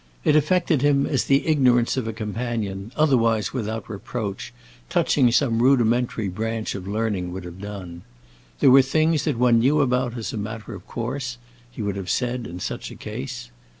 [0.23, 4.51] It affected him as the ignorance of a companion, otherwise without reproach,
[4.89, 8.01] touching some rudimentary branch of learning would have done.
[8.61, 11.37] There were things that one knew about as a matter of course,
[11.69, 13.51] he would have said in such a case.